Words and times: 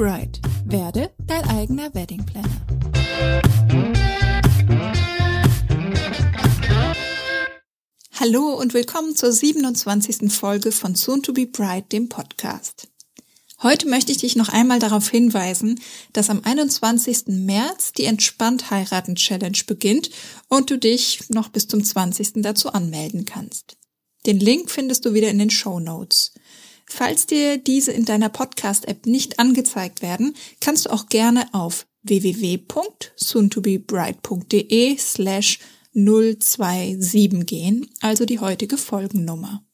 Bride. 0.00 0.40
Werde 0.64 1.10
dein 1.26 1.44
eigener 1.44 1.94
Wedding 1.94 2.24
Planner. 2.24 2.48
Hallo 8.18 8.54
und 8.54 8.72
willkommen 8.72 9.14
zur 9.14 9.30
27. 9.30 10.32
Folge 10.32 10.72
von 10.72 10.94
Soon 10.94 11.22
to 11.22 11.34
be 11.34 11.46
Bride, 11.46 11.84
dem 11.92 12.08
Podcast. 12.08 12.88
Heute 13.62 13.90
möchte 13.90 14.10
ich 14.10 14.16
dich 14.16 14.36
noch 14.36 14.48
einmal 14.48 14.78
darauf 14.78 15.10
hinweisen, 15.10 15.78
dass 16.14 16.30
am 16.30 16.40
21. 16.44 17.24
März 17.26 17.92
die 17.92 18.06
Entspannt 18.06 18.70
heiraten 18.70 19.16
Challenge 19.16 19.60
beginnt 19.66 20.08
und 20.48 20.70
du 20.70 20.78
dich 20.78 21.28
noch 21.28 21.50
bis 21.50 21.68
zum 21.68 21.84
20. 21.84 22.36
dazu 22.36 22.72
anmelden 22.72 23.26
kannst. 23.26 23.76
Den 24.24 24.40
Link 24.40 24.70
findest 24.70 25.04
du 25.04 25.12
wieder 25.12 25.28
in 25.28 25.38
den 25.38 25.50
Show 25.50 25.78
Notes. 25.78 26.32
Falls 26.92 27.26
dir 27.26 27.56
diese 27.56 27.92
in 27.92 28.04
deiner 28.04 28.30
Podcast-App 28.30 29.06
nicht 29.06 29.38
angezeigt 29.38 30.02
werden, 30.02 30.34
kannst 30.60 30.86
du 30.86 30.90
auch 30.90 31.06
gerne 31.06 31.46
auf 31.54 31.86
www.soontobebride.de 32.02 34.98
slash 34.98 35.60
027 35.94 37.46
gehen, 37.46 37.88
also 38.00 38.24
die 38.24 38.40
heutige 38.40 38.76
Folgennummer. 38.76 39.64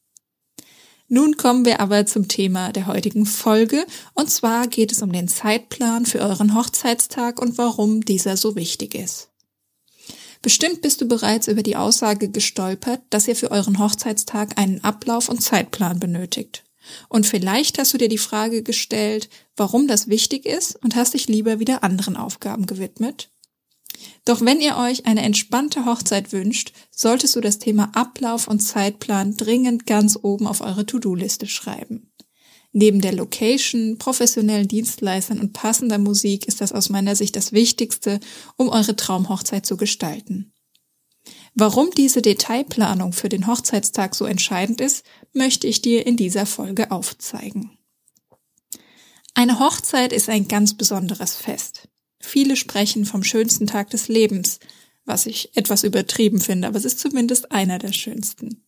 Nun 1.08 1.38
kommen 1.38 1.64
wir 1.64 1.80
aber 1.80 2.04
zum 2.04 2.28
Thema 2.28 2.70
der 2.72 2.86
heutigen 2.86 3.24
Folge, 3.24 3.86
und 4.12 4.30
zwar 4.30 4.66
geht 4.66 4.92
es 4.92 5.00
um 5.00 5.10
den 5.10 5.28
Zeitplan 5.28 6.04
für 6.04 6.20
euren 6.20 6.54
Hochzeitstag 6.54 7.40
und 7.40 7.56
warum 7.56 8.04
dieser 8.04 8.36
so 8.36 8.56
wichtig 8.56 8.94
ist. 8.94 9.30
Bestimmt 10.42 10.82
bist 10.82 11.00
du 11.00 11.08
bereits 11.08 11.48
über 11.48 11.62
die 11.62 11.76
Aussage 11.76 12.28
gestolpert, 12.28 13.00
dass 13.08 13.26
ihr 13.26 13.36
für 13.36 13.50
euren 13.50 13.78
Hochzeitstag 13.78 14.58
einen 14.58 14.84
Ablauf 14.84 15.30
und 15.30 15.40
Zeitplan 15.40 15.98
benötigt. 15.98 16.65
Und 17.08 17.26
vielleicht 17.26 17.78
hast 17.78 17.92
du 17.92 17.98
dir 17.98 18.08
die 18.08 18.18
Frage 18.18 18.62
gestellt, 18.62 19.28
warum 19.56 19.88
das 19.88 20.08
wichtig 20.08 20.46
ist 20.46 20.82
und 20.82 20.96
hast 20.96 21.14
dich 21.14 21.28
lieber 21.28 21.58
wieder 21.58 21.82
anderen 21.82 22.16
Aufgaben 22.16 22.66
gewidmet. 22.66 23.30
Doch 24.24 24.40
wenn 24.40 24.60
ihr 24.60 24.76
euch 24.76 25.06
eine 25.06 25.22
entspannte 25.22 25.86
Hochzeit 25.86 26.32
wünscht, 26.32 26.72
solltest 26.90 27.36
du 27.36 27.40
das 27.40 27.58
Thema 27.58 27.90
Ablauf 27.94 28.48
und 28.48 28.60
Zeitplan 28.60 29.36
dringend 29.36 29.86
ganz 29.86 30.18
oben 30.20 30.46
auf 30.46 30.60
eure 30.60 30.84
To-Do-Liste 30.84 31.46
schreiben. 31.46 32.12
Neben 32.72 33.00
der 33.00 33.14
Location, 33.14 33.96
professionellen 33.96 34.68
Dienstleistern 34.68 35.40
und 35.40 35.54
passender 35.54 35.98
Musik 35.98 36.46
ist 36.46 36.60
das 36.60 36.72
aus 36.72 36.90
meiner 36.90 37.16
Sicht 37.16 37.34
das 37.34 37.52
Wichtigste, 37.52 38.20
um 38.56 38.68
eure 38.68 38.96
Traumhochzeit 38.96 39.64
zu 39.64 39.78
gestalten. 39.78 40.52
Warum 41.58 41.90
diese 41.90 42.20
Detailplanung 42.20 43.14
für 43.14 43.30
den 43.30 43.46
Hochzeitstag 43.46 44.14
so 44.14 44.26
entscheidend 44.26 44.82
ist, 44.82 45.06
möchte 45.32 45.66
ich 45.66 45.80
dir 45.80 46.06
in 46.06 46.18
dieser 46.18 46.44
Folge 46.44 46.90
aufzeigen. 46.90 47.78
Eine 49.32 49.58
Hochzeit 49.58 50.12
ist 50.12 50.28
ein 50.28 50.48
ganz 50.48 50.74
besonderes 50.74 51.34
Fest. 51.34 51.88
Viele 52.20 52.56
sprechen 52.56 53.06
vom 53.06 53.22
schönsten 53.22 53.66
Tag 53.66 53.88
des 53.88 54.08
Lebens, 54.08 54.60
was 55.06 55.24
ich 55.24 55.56
etwas 55.56 55.82
übertrieben 55.82 56.40
finde, 56.40 56.68
aber 56.68 56.76
es 56.76 56.84
ist 56.84 57.00
zumindest 57.00 57.50
einer 57.52 57.78
der 57.78 57.92
schönsten. 57.92 58.62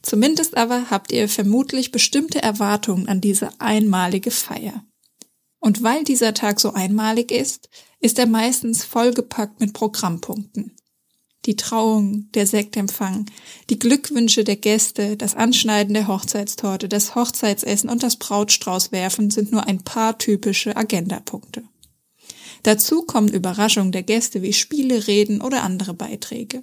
Zumindest 0.00 0.56
aber 0.56 0.88
habt 0.88 1.12
ihr 1.12 1.28
vermutlich 1.28 1.92
bestimmte 1.92 2.40
Erwartungen 2.40 3.08
an 3.10 3.20
diese 3.20 3.50
einmalige 3.60 4.30
Feier. 4.30 4.86
Und 5.58 5.82
weil 5.82 6.02
dieser 6.02 6.32
Tag 6.32 6.60
so 6.60 6.72
einmalig 6.72 7.30
ist, 7.30 7.68
ist 8.00 8.18
er 8.18 8.26
meistens 8.26 8.86
vollgepackt 8.86 9.60
mit 9.60 9.74
Programmpunkten 9.74 10.76
die 11.46 11.56
Trauung, 11.56 12.28
der 12.32 12.46
Sektempfang, 12.46 13.26
die 13.70 13.78
Glückwünsche 13.78 14.44
der 14.44 14.56
Gäste, 14.56 15.16
das 15.16 15.34
Anschneiden 15.34 15.94
der 15.94 16.08
Hochzeitstorte, 16.08 16.88
das 16.88 17.14
Hochzeitsessen 17.14 17.88
und 17.88 18.02
das 18.02 18.16
Brautstraußwerfen 18.16 19.30
sind 19.30 19.52
nur 19.52 19.66
ein 19.66 19.82
paar 19.82 20.18
typische 20.18 20.76
Agendapunkte. 20.76 21.62
Dazu 22.64 23.02
kommen 23.02 23.28
Überraschungen 23.28 23.92
der 23.92 24.02
Gäste 24.02 24.42
wie 24.42 24.52
Spiele, 24.52 25.06
Reden 25.06 25.40
oder 25.40 25.62
andere 25.62 25.94
Beiträge. 25.94 26.62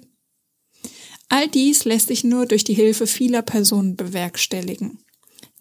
All 1.30 1.48
dies 1.48 1.86
lässt 1.86 2.08
sich 2.08 2.24
nur 2.24 2.44
durch 2.46 2.64
die 2.64 2.74
Hilfe 2.74 3.06
vieler 3.06 3.42
Personen 3.42 3.96
bewerkstelligen. 3.96 4.98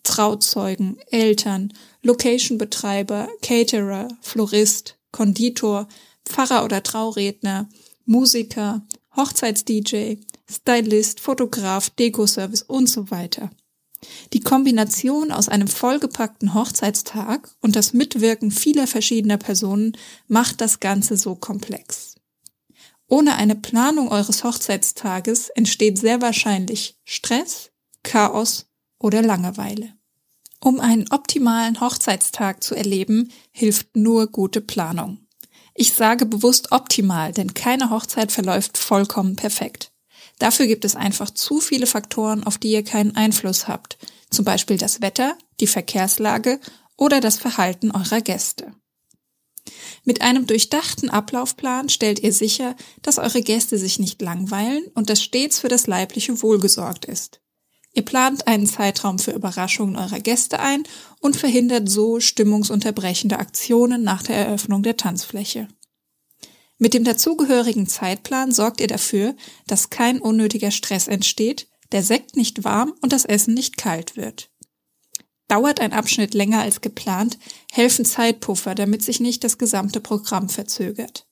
Trauzeugen, 0.03 0.97
Eltern, 1.09 1.72
Locationbetreiber, 2.02 3.30
Caterer, 3.42 4.09
Florist, 4.22 4.97
Konditor, 5.12 5.88
Pfarrer 6.26 6.66
oder 6.66 6.84
Trauredner, 6.84 7.70
Musiker, 8.06 8.86
Hochzeits-DJ, 9.16 10.18
Stylist, 10.50 11.19
Fotograf, 11.19 11.90
Dekoservice 11.91 12.63
und 12.63 12.88
so 12.88 13.12
weiter. 13.12 13.50
Die 14.34 14.41
Kombination 14.41 15.31
aus 15.31 15.50
einem 15.50 15.68
vollgepackten 15.68 16.53
Hochzeitstag 16.53 17.50
und 17.62 17.75
das 17.75 17.94
Mitwirken 17.94 18.52
vieler 18.52 18.88
verschiedener 18.88 19.38
Personen 19.38 19.97
macht 20.28 20.62
das 20.62 20.79
Ganze 20.79 21.18
so 21.18 21.35
komplex. 21.35 22.16
Ohne 23.07 23.35
eine 23.35 23.56
Planung 23.56 24.09
eures 24.09 24.44
Hochzeitstages 24.44 25.50
entsteht 25.50 26.00
sehr 26.00 26.22
wahrscheinlich 26.22 27.00
Stress, 27.03 27.72
Chaos 28.02 28.68
oder 29.00 29.22
Langeweile. 29.22 29.94
Um 30.59 30.79
einen 30.79 31.12
optimalen 31.12 31.81
Hochzeitstag 31.81 32.63
zu 32.63 32.73
erleben, 32.73 33.31
hilft 33.52 33.96
nur 33.96 34.28
gute 34.28 34.62
Planung. 34.62 35.22
Ich 35.75 35.94
sage 35.94 36.25
bewusst 36.25 36.72
optimal, 36.72 37.31
denn 37.31 37.53
keine 37.53 37.89
Hochzeit 37.89 38.31
verläuft 38.31 38.78
vollkommen 38.78 39.35
perfekt. 39.35 39.91
Dafür 40.39 40.67
gibt 40.67 40.85
es 40.85 40.95
einfach 40.95 41.29
zu 41.29 41.59
viele 41.59 41.88
Faktoren, 41.88 42.44
auf 42.44 42.57
die 42.57 42.72
ihr 42.72 42.84
keinen 42.84 43.16
Einfluss 43.16 43.67
habt, 43.67 43.97
zum 44.29 44.45
Beispiel 44.45 44.78
das 44.78 45.01
Wetter, 45.01 45.38
die 45.59 45.67
Verkehrslage 45.67 46.59
oder 46.97 47.22
das 47.22 47.38
Verhalten 47.38 47.91
eurer 47.91 48.22
Gäste. 48.22 48.73
Mit 50.03 50.22
einem 50.22 50.45
durchdachten 50.47 51.09
Ablaufplan 51.09 51.90
stellt 51.90 52.19
ihr 52.19 52.34
sicher, 52.34 52.75
dass 53.01 53.19
eure 53.19 53.41
Gäste 53.41 53.78
sich 53.78 54.00
nicht 54.00 54.22
langweilen 54.22 54.85
und 54.94 55.09
dass 55.09 55.23
stets 55.23 55.59
für 55.59 55.69
das 55.69 55.88
leibliche 55.88 56.41
Wohl 56.41 56.59
gesorgt 56.59 57.05
ist. 57.05 57.43
Ihr 57.96 58.04
plant 58.04 58.48
einen 58.48 58.66
Zeitraum 58.66 59.20
für 59.20 59.31
Überraschungen 59.31 59.96
eurer 59.96 60.20
Gäste 60.20 60.59
ein 60.59 60.84
und 61.20 61.36
verhindert 61.36 61.88
so 61.88 62.20
stimmungsunterbrechende 62.20 63.38
Aktionen 63.38 64.04
nach 64.04 64.24
der 64.24 64.36
Eröffnung 64.36 64.81
der 64.81 64.98
Tanzfläche. 64.98 65.68
Mit 66.80 66.96
dem 66.96 67.03
dazugehörigen 67.03 67.88
Zeitplan 67.88 68.52
sorgt 68.52 68.82
ihr 68.82 68.88
dafür, 68.88 69.36
dass 69.68 69.92
kein 69.92 70.20
unnötiger 70.20 70.72
Stress 70.72 71.08
entsteht, 71.08 71.68
der 71.92 72.02
Sekt 72.02 72.36
nicht 72.36 72.64
warm 72.64 72.94
und 73.02 73.14
das 73.14 73.26
Essen 73.26 73.53
nicht 73.53 73.78
kalt 73.78 74.18
wird. 74.18 74.50
Dauert 75.48 75.80
ein 75.80 75.94
Abschnitt 75.94 76.34
länger 76.34 76.62
als 76.62 76.82
geplant, 76.82 77.38
helfen 77.72 78.06
Zeitpuffer, 78.06 78.74
damit 78.74 79.03
sich 79.03 79.20
nicht 79.20 79.44
das 79.44 79.59
gesamte 79.59 80.00
Programm 80.00 80.50
verzögert. 80.50 81.28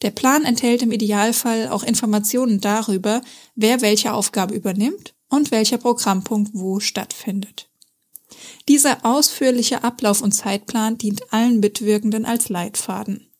Der 0.00 0.12
Plan 0.12 0.44
enthält 0.44 0.82
im 0.82 0.92
Idealfall 0.92 1.68
auch 1.68 1.82
Informationen 1.82 2.60
darüber, 2.60 3.20
wer 3.54 3.82
welche 3.82 4.14
Aufgabe 4.14 4.54
übernimmt 4.54 5.13
und 5.28 5.50
welcher 5.50 5.78
Programmpunkt 5.78 6.52
wo 6.54 6.80
stattfindet. 6.80 7.68
Dieser 8.68 9.04
ausführliche 9.04 9.84
Ablauf 9.84 10.22
und 10.22 10.32
Zeitplan 10.32 10.98
dient 10.98 11.32
allen 11.32 11.60
Mitwirkenden 11.60 12.24
als 12.24 12.48
Leitfaden. 12.48 13.30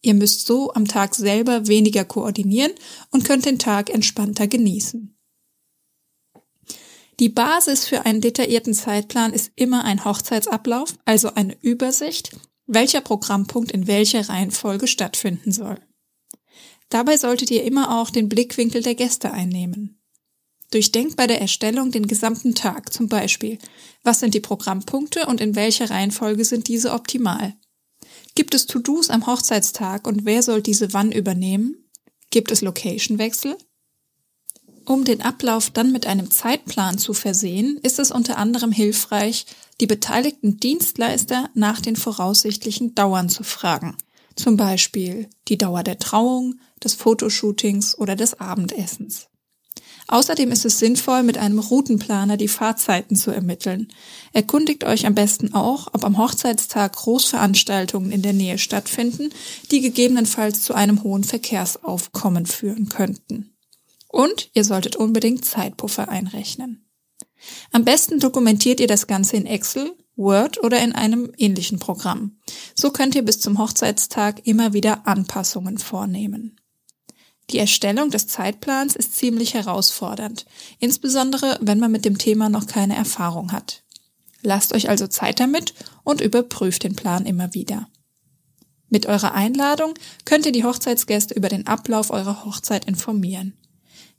Ihr 0.00 0.14
müsst 0.14 0.46
so 0.46 0.72
am 0.72 0.86
Tag 0.86 1.14
selber 1.14 1.66
weniger 1.66 2.04
koordinieren 2.04 2.72
und 3.10 3.24
könnt 3.24 3.46
den 3.46 3.58
Tag 3.58 3.90
entspannter 3.90 4.46
genießen. 4.46 5.14
Die 7.18 7.28
Basis 7.28 7.86
für 7.86 8.06
einen 8.06 8.20
detaillierten 8.20 8.74
Zeitplan 8.74 9.32
ist 9.32 9.50
immer 9.56 9.84
ein 9.84 10.04
Hochzeitsablauf, 10.04 10.96
also 11.04 11.34
eine 11.34 11.56
Übersicht, 11.62 12.36
welcher 12.66 13.00
Programmpunkt 13.00 13.72
in 13.72 13.88
welcher 13.88 14.28
Reihenfolge 14.28 14.86
stattfinden 14.86 15.50
soll. 15.50 15.80
Dabei 16.90 17.16
solltet 17.16 17.50
ihr 17.50 17.64
immer 17.64 17.98
auch 17.98 18.10
den 18.10 18.28
Blickwinkel 18.28 18.82
der 18.82 18.94
Gäste 18.94 19.32
einnehmen. 19.32 19.97
Durchdenkt 20.70 21.16
bei 21.16 21.26
der 21.26 21.40
Erstellung 21.40 21.90
den 21.90 22.06
gesamten 22.06 22.54
Tag, 22.54 22.92
zum 22.92 23.08
Beispiel, 23.08 23.58
was 24.02 24.20
sind 24.20 24.34
die 24.34 24.40
Programmpunkte 24.40 25.26
und 25.26 25.40
in 25.40 25.54
welcher 25.54 25.90
Reihenfolge 25.90 26.44
sind 26.44 26.68
diese 26.68 26.92
optimal? 26.92 27.54
Gibt 28.34 28.54
es 28.54 28.66
To-Dos 28.66 29.08
am 29.08 29.26
Hochzeitstag 29.26 30.06
und 30.06 30.24
wer 30.24 30.42
soll 30.42 30.62
diese 30.62 30.92
wann 30.92 31.10
übernehmen? 31.10 31.90
Gibt 32.30 32.50
es 32.50 32.60
Location-Wechsel? 32.60 33.56
Um 34.84 35.04
den 35.04 35.22
Ablauf 35.22 35.70
dann 35.70 35.92
mit 35.92 36.06
einem 36.06 36.30
Zeitplan 36.30 36.98
zu 36.98 37.12
versehen, 37.12 37.78
ist 37.82 37.98
es 37.98 38.10
unter 38.10 38.38
anderem 38.38 38.72
hilfreich, 38.72 39.46
die 39.80 39.86
beteiligten 39.86 40.58
Dienstleister 40.58 41.50
nach 41.54 41.80
den 41.80 41.96
voraussichtlichen 41.96 42.94
Dauern 42.94 43.28
zu 43.28 43.42
fragen. 43.42 43.96
Zum 44.34 44.56
Beispiel 44.56 45.28
die 45.48 45.58
Dauer 45.58 45.82
der 45.82 45.98
Trauung, 45.98 46.60
des 46.82 46.94
Fotoshootings 46.94 47.98
oder 47.98 48.14
des 48.14 48.40
Abendessens. 48.40 49.28
Außerdem 50.08 50.50
ist 50.50 50.64
es 50.64 50.78
sinnvoll, 50.78 51.22
mit 51.22 51.36
einem 51.36 51.58
Routenplaner 51.58 52.38
die 52.38 52.48
Fahrzeiten 52.48 53.14
zu 53.14 53.30
ermitteln. 53.30 53.88
Erkundigt 54.32 54.84
euch 54.84 55.06
am 55.06 55.14
besten 55.14 55.52
auch, 55.54 55.88
ob 55.92 56.04
am 56.04 56.16
Hochzeitstag 56.16 56.96
Großveranstaltungen 56.96 58.10
in 58.10 58.22
der 58.22 58.32
Nähe 58.32 58.56
stattfinden, 58.56 59.30
die 59.70 59.82
gegebenenfalls 59.82 60.62
zu 60.62 60.72
einem 60.72 61.02
hohen 61.02 61.24
Verkehrsaufkommen 61.24 62.46
führen 62.46 62.88
könnten. 62.88 63.54
Und 64.08 64.50
ihr 64.54 64.64
solltet 64.64 64.96
unbedingt 64.96 65.44
Zeitpuffer 65.44 66.08
einrechnen. 66.08 66.86
Am 67.70 67.84
besten 67.84 68.18
dokumentiert 68.18 68.80
ihr 68.80 68.86
das 68.86 69.06
Ganze 69.06 69.36
in 69.36 69.44
Excel, 69.44 69.92
Word 70.16 70.62
oder 70.64 70.82
in 70.82 70.92
einem 70.92 71.30
ähnlichen 71.36 71.78
Programm. 71.78 72.38
So 72.74 72.90
könnt 72.90 73.14
ihr 73.14 73.22
bis 73.22 73.40
zum 73.40 73.58
Hochzeitstag 73.58 74.46
immer 74.46 74.72
wieder 74.72 75.06
Anpassungen 75.06 75.76
vornehmen. 75.76 76.58
Die 77.50 77.58
Erstellung 77.58 78.10
des 78.10 78.26
Zeitplans 78.26 78.94
ist 78.94 79.16
ziemlich 79.16 79.54
herausfordernd, 79.54 80.44
insbesondere 80.78 81.58
wenn 81.62 81.78
man 81.78 81.90
mit 81.90 82.04
dem 82.04 82.18
Thema 82.18 82.48
noch 82.48 82.66
keine 82.66 82.94
Erfahrung 82.94 83.52
hat. 83.52 83.82
Lasst 84.42 84.72
euch 84.72 84.88
also 84.88 85.06
Zeit 85.06 85.40
damit 85.40 85.74
und 86.04 86.20
überprüft 86.20 86.84
den 86.84 86.94
Plan 86.94 87.26
immer 87.26 87.54
wieder. 87.54 87.88
Mit 88.90 89.06
eurer 89.06 89.34
Einladung 89.34 89.94
könnt 90.24 90.46
ihr 90.46 90.52
die 90.52 90.64
Hochzeitsgäste 90.64 91.34
über 91.34 91.48
den 91.48 91.66
Ablauf 91.66 92.10
eurer 92.10 92.44
Hochzeit 92.44 92.86
informieren. 92.86 93.54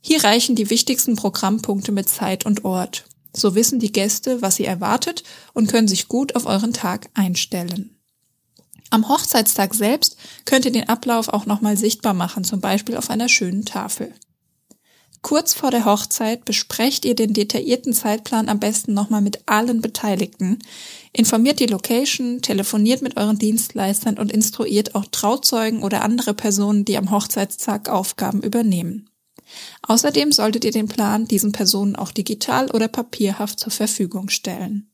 Hier 0.00 0.22
reichen 0.24 0.56
die 0.56 0.70
wichtigsten 0.70 1.16
Programmpunkte 1.16 1.92
mit 1.92 2.08
Zeit 2.08 2.46
und 2.46 2.64
Ort. 2.64 3.04
So 3.34 3.54
wissen 3.54 3.78
die 3.78 3.92
Gäste, 3.92 4.42
was 4.42 4.56
sie 4.56 4.64
erwartet 4.64 5.22
und 5.52 5.68
können 5.68 5.88
sich 5.88 6.08
gut 6.08 6.34
auf 6.36 6.46
euren 6.46 6.72
Tag 6.72 7.10
einstellen. 7.14 7.99
Am 8.90 9.08
Hochzeitstag 9.08 9.74
selbst 9.74 10.16
könnt 10.44 10.64
ihr 10.64 10.72
den 10.72 10.88
Ablauf 10.88 11.28
auch 11.28 11.46
nochmal 11.46 11.76
sichtbar 11.76 12.12
machen, 12.12 12.42
zum 12.42 12.60
Beispiel 12.60 12.96
auf 12.96 13.08
einer 13.08 13.28
schönen 13.28 13.64
Tafel. 13.64 14.12
Kurz 15.22 15.52
vor 15.52 15.70
der 15.70 15.84
Hochzeit 15.84 16.44
besprecht 16.44 17.04
ihr 17.04 17.14
den 17.14 17.34
detaillierten 17.34 17.92
Zeitplan 17.92 18.48
am 18.48 18.58
besten 18.58 18.94
nochmal 18.94 19.20
mit 19.20 19.40
allen 19.46 19.82
Beteiligten, 19.82 20.58
informiert 21.12 21.60
die 21.60 21.66
Location, 21.66 22.40
telefoniert 22.40 23.02
mit 23.02 23.18
euren 23.18 23.38
Dienstleistern 23.38 24.18
und 24.18 24.32
instruiert 24.32 24.94
auch 24.94 25.04
Trauzeugen 25.04 25.82
oder 25.82 26.02
andere 26.02 26.32
Personen, 26.32 26.86
die 26.86 26.96
am 26.96 27.10
Hochzeitstag 27.10 27.90
Aufgaben 27.90 28.42
übernehmen. 28.42 29.10
Außerdem 29.82 30.32
solltet 30.32 30.64
ihr 30.64 30.72
den 30.72 30.88
Plan 30.88 31.26
diesen 31.26 31.52
Personen 31.52 31.96
auch 31.96 32.12
digital 32.12 32.70
oder 32.70 32.88
papierhaft 32.88 33.60
zur 33.60 33.72
Verfügung 33.72 34.30
stellen. 34.30 34.89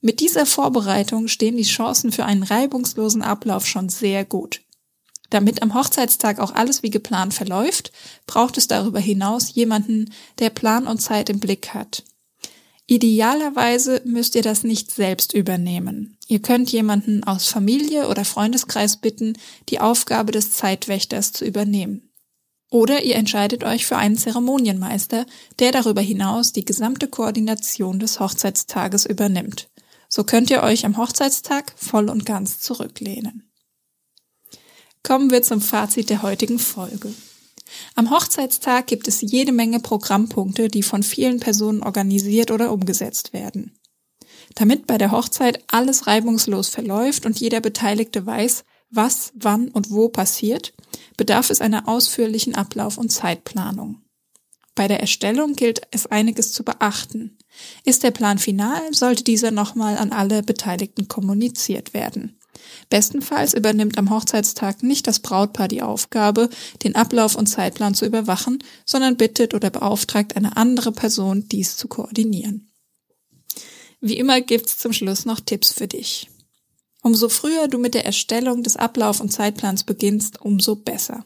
Mit 0.00 0.20
dieser 0.20 0.46
Vorbereitung 0.46 1.26
stehen 1.26 1.56
die 1.56 1.64
Chancen 1.64 2.12
für 2.12 2.24
einen 2.24 2.44
reibungslosen 2.44 3.22
Ablauf 3.22 3.66
schon 3.66 3.88
sehr 3.88 4.24
gut. 4.24 4.62
Damit 5.30 5.60
am 5.60 5.74
Hochzeitstag 5.74 6.38
auch 6.38 6.54
alles 6.54 6.82
wie 6.82 6.90
geplant 6.90 7.34
verläuft, 7.34 7.92
braucht 8.26 8.56
es 8.56 8.68
darüber 8.68 9.00
hinaus 9.00 9.54
jemanden, 9.54 10.12
der 10.38 10.50
Plan 10.50 10.86
und 10.86 11.00
Zeit 11.00 11.28
im 11.28 11.40
Blick 11.40 11.74
hat. 11.74 12.04
Idealerweise 12.86 14.00
müsst 14.06 14.34
ihr 14.34 14.40
das 14.42 14.62
nicht 14.62 14.90
selbst 14.90 15.34
übernehmen. 15.34 16.16
Ihr 16.26 16.40
könnt 16.40 16.72
jemanden 16.72 17.22
aus 17.24 17.46
Familie 17.46 18.08
oder 18.08 18.24
Freundeskreis 18.24 18.96
bitten, 18.96 19.36
die 19.68 19.80
Aufgabe 19.80 20.32
des 20.32 20.52
Zeitwächters 20.52 21.32
zu 21.32 21.44
übernehmen. 21.44 22.10
Oder 22.70 23.02
ihr 23.02 23.16
entscheidet 23.16 23.64
euch 23.64 23.84
für 23.84 23.96
einen 23.96 24.16
Zeremonienmeister, 24.16 25.26
der 25.58 25.72
darüber 25.72 26.00
hinaus 26.00 26.52
die 26.52 26.64
gesamte 26.64 27.08
Koordination 27.08 27.98
des 27.98 28.20
Hochzeitstages 28.20 29.04
übernimmt. 29.04 29.68
So 30.08 30.24
könnt 30.24 30.50
ihr 30.50 30.62
euch 30.62 30.86
am 30.86 30.96
Hochzeitstag 30.96 31.72
voll 31.76 32.08
und 32.08 32.24
ganz 32.24 32.60
zurücklehnen. 32.60 33.52
Kommen 35.02 35.30
wir 35.30 35.42
zum 35.42 35.60
Fazit 35.60 36.10
der 36.10 36.22
heutigen 36.22 36.58
Folge. 36.58 37.14
Am 37.94 38.10
Hochzeitstag 38.10 38.86
gibt 38.86 39.08
es 39.08 39.20
jede 39.20 39.52
Menge 39.52 39.80
Programmpunkte, 39.80 40.68
die 40.68 40.82
von 40.82 41.02
vielen 41.02 41.40
Personen 41.40 41.82
organisiert 41.82 42.50
oder 42.50 42.72
umgesetzt 42.72 43.32
werden. 43.32 43.78
Damit 44.54 44.86
bei 44.86 44.96
der 44.98 45.12
Hochzeit 45.12 45.62
alles 45.68 46.06
reibungslos 46.06 46.68
verläuft 46.68 47.26
und 47.26 47.38
jeder 47.38 47.60
Beteiligte 47.60 48.24
weiß, 48.24 48.64
was, 48.90 49.32
wann 49.34 49.68
und 49.68 49.90
wo 49.90 50.08
passiert, 50.08 50.72
bedarf 51.16 51.50
es 51.50 51.60
einer 51.60 51.86
ausführlichen 51.86 52.54
Ablauf- 52.54 52.98
und 52.98 53.10
Zeitplanung. 53.10 54.02
Bei 54.78 54.86
der 54.86 55.00
Erstellung 55.00 55.54
gilt 55.54 55.80
es 55.90 56.06
einiges 56.06 56.52
zu 56.52 56.62
beachten. 56.62 57.36
Ist 57.84 58.04
der 58.04 58.12
Plan 58.12 58.38
final, 58.38 58.94
sollte 58.94 59.24
dieser 59.24 59.50
nochmal 59.50 59.98
an 59.98 60.12
alle 60.12 60.44
Beteiligten 60.44 61.08
kommuniziert 61.08 61.94
werden. 61.94 62.38
Bestenfalls 62.88 63.54
übernimmt 63.54 63.98
am 63.98 64.10
Hochzeitstag 64.10 64.84
nicht 64.84 65.08
das 65.08 65.18
Brautpaar 65.18 65.66
die 65.66 65.82
Aufgabe, 65.82 66.48
den 66.84 66.94
Ablauf 66.94 67.34
und 67.34 67.48
Zeitplan 67.48 67.94
zu 67.94 68.06
überwachen, 68.06 68.62
sondern 68.86 69.16
bittet 69.16 69.52
oder 69.52 69.70
beauftragt 69.70 70.36
eine 70.36 70.56
andere 70.56 70.92
Person, 70.92 71.48
dies 71.48 71.76
zu 71.76 71.88
koordinieren. 71.88 72.70
Wie 74.00 74.16
immer 74.16 74.40
gibt's 74.40 74.78
zum 74.78 74.92
Schluss 74.92 75.24
noch 75.24 75.40
Tipps 75.40 75.72
für 75.72 75.88
dich. 75.88 76.30
Umso 77.02 77.28
früher 77.28 77.66
du 77.66 77.78
mit 77.78 77.94
der 77.94 78.06
Erstellung 78.06 78.62
des 78.62 78.76
Ablauf- 78.76 79.20
und 79.20 79.32
Zeitplans 79.32 79.82
beginnst, 79.82 80.40
umso 80.40 80.76
besser. 80.76 81.24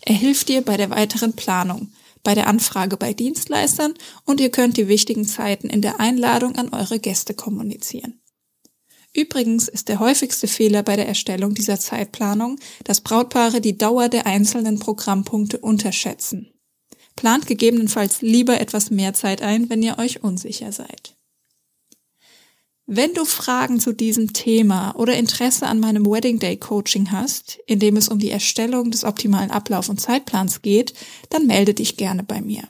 Er 0.00 0.16
hilft 0.16 0.48
dir 0.48 0.62
bei 0.62 0.76
der 0.76 0.90
weiteren 0.90 1.34
Planung, 1.34 1.92
bei 2.28 2.34
der 2.34 2.46
Anfrage 2.46 2.98
bei 2.98 3.14
Dienstleistern 3.14 3.94
und 4.26 4.38
ihr 4.38 4.50
könnt 4.50 4.76
die 4.76 4.86
wichtigen 4.86 5.26
Zeiten 5.26 5.70
in 5.70 5.80
der 5.80 5.98
Einladung 5.98 6.56
an 6.56 6.68
eure 6.74 6.98
Gäste 6.98 7.32
kommunizieren. 7.32 8.20
Übrigens 9.14 9.66
ist 9.66 9.88
der 9.88 9.98
häufigste 9.98 10.46
Fehler 10.46 10.82
bei 10.82 10.96
der 10.96 11.08
Erstellung 11.08 11.54
dieser 11.54 11.80
Zeitplanung, 11.80 12.58
dass 12.84 13.00
Brautpaare 13.00 13.62
die 13.62 13.78
Dauer 13.78 14.10
der 14.10 14.26
einzelnen 14.26 14.78
Programmpunkte 14.78 15.56
unterschätzen. 15.56 16.52
Plant 17.16 17.46
gegebenenfalls 17.46 18.20
lieber 18.20 18.60
etwas 18.60 18.90
mehr 18.90 19.14
Zeit 19.14 19.40
ein, 19.40 19.70
wenn 19.70 19.82
ihr 19.82 19.98
euch 19.98 20.22
unsicher 20.22 20.70
seid. 20.70 21.17
Wenn 22.90 23.12
du 23.12 23.26
Fragen 23.26 23.80
zu 23.80 23.92
diesem 23.92 24.32
Thema 24.32 24.96
oder 24.96 25.14
Interesse 25.14 25.66
an 25.66 25.78
meinem 25.78 26.06
Wedding 26.06 26.38
Day 26.38 26.56
Coaching 26.56 27.12
hast, 27.12 27.58
in 27.66 27.80
dem 27.80 27.98
es 27.98 28.08
um 28.08 28.18
die 28.18 28.30
Erstellung 28.30 28.90
des 28.90 29.04
optimalen 29.04 29.50
Ablauf- 29.50 29.90
und 29.90 30.00
Zeitplans 30.00 30.62
geht, 30.62 30.94
dann 31.28 31.46
melde 31.46 31.74
dich 31.74 31.98
gerne 31.98 32.22
bei 32.22 32.40
mir. 32.40 32.62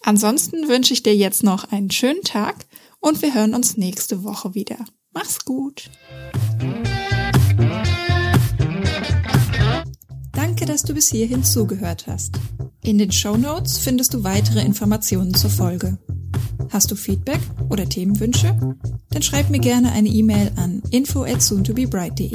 Ansonsten 0.00 0.66
wünsche 0.66 0.94
ich 0.94 1.02
dir 1.02 1.14
jetzt 1.14 1.42
noch 1.42 1.70
einen 1.72 1.90
schönen 1.90 2.22
Tag 2.22 2.64
und 3.00 3.20
wir 3.20 3.34
hören 3.34 3.54
uns 3.54 3.76
nächste 3.76 4.24
Woche 4.24 4.54
wieder. 4.54 4.78
Mach's 5.12 5.44
gut! 5.44 5.90
Danke, 10.32 10.64
dass 10.64 10.84
du 10.84 10.94
bis 10.94 11.10
hierhin 11.10 11.44
zugehört 11.44 12.06
hast. 12.06 12.36
In 12.82 12.96
den 12.96 13.12
Show 13.12 13.36
Notes 13.36 13.76
findest 13.76 14.14
du 14.14 14.24
weitere 14.24 14.62
Informationen 14.62 15.34
zur 15.34 15.50
Folge. 15.50 15.98
Hast 16.68 16.90
du 16.90 16.94
Feedback 16.94 17.40
oder 17.68 17.88
Themenwünsche? 17.88 18.56
Dann 19.10 19.22
schreib 19.22 19.50
mir 19.50 19.58
gerne 19.58 19.92
eine 19.92 20.08
E-Mail 20.08 20.52
an 20.56 20.82
info 20.90 21.24
at 21.24 21.42
soontobebright.de. 21.42 22.30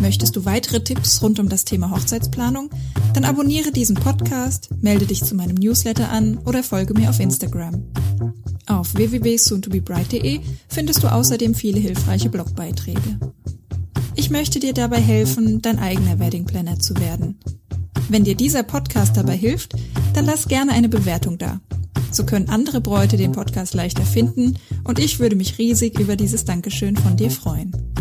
Möchtest 0.00 0.34
du 0.34 0.44
weitere 0.44 0.82
Tipps 0.82 1.22
rund 1.22 1.38
um 1.38 1.48
das 1.48 1.64
Thema 1.64 1.90
Hochzeitsplanung? 1.90 2.70
Dann 3.14 3.24
abonniere 3.24 3.70
diesen 3.70 3.94
Podcast, 3.94 4.68
melde 4.80 5.06
dich 5.06 5.22
zu 5.22 5.34
meinem 5.34 5.54
Newsletter 5.54 6.08
an 6.08 6.38
oder 6.38 6.62
folge 6.62 6.92
mir 6.92 7.08
auf 7.08 7.20
Instagram. 7.20 7.84
Auf 8.66 8.94
www.soontobebright.de 8.94 10.40
findest 10.68 11.02
du 11.02 11.12
außerdem 11.12 11.54
viele 11.54 11.78
hilfreiche 11.78 12.30
Blogbeiträge. 12.30 13.18
Ich 14.14 14.30
möchte 14.30 14.60
dir 14.60 14.72
dabei 14.72 15.00
helfen, 15.00 15.62
dein 15.62 15.78
eigener 15.78 16.18
Wedding 16.18 16.44
Planner 16.44 16.78
zu 16.78 16.96
werden. 16.96 17.38
Wenn 18.08 18.24
dir 18.24 18.34
dieser 18.34 18.62
Podcast 18.62 19.16
dabei 19.16 19.36
hilft, 19.36 19.74
dann 20.14 20.26
lass 20.26 20.48
gerne 20.48 20.72
eine 20.72 20.88
Bewertung 20.88 21.38
da. 21.38 21.60
So 22.12 22.24
können 22.24 22.48
andere 22.48 22.80
Bräute 22.80 23.16
den 23.16 23.32
Podcast 23.32 23.74
leichter 23.74 24.04
finden 24.04 24.58
und 24.84 24.98
ich 24.98 25.18
würde 25.18 25.36
mich 25.36 25.58
riesig 25.58 25.98
über 25.98 26.16
dieses 26.16 26.44
Dankeschön 26.44 26.96
von 26.96 27.16
dir 27.16 27.30
freuen. 27.30 27.91